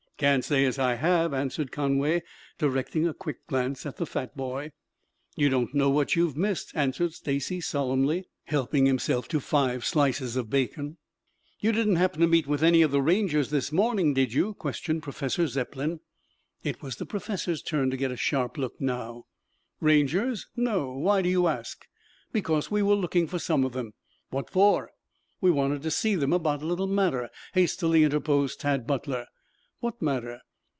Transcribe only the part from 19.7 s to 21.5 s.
"Rangers? No. Why do you